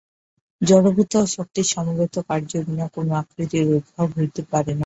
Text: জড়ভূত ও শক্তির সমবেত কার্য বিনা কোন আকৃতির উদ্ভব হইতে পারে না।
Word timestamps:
জড়ভূত 0.61 1.13
ও 1.17 1.33
শক্তির 1.35 1.67
সমবেত 1.73 2.15
কার্য 2.29 2.51
বিনা 2.65 2.87
কোন 2.93 3.07
আকৃতির 3.21 3.65
উদ্ভব 3.75 4.07
হইতে 4.17 4.41
পারে 4.51 4.71
না। 4.71 4.79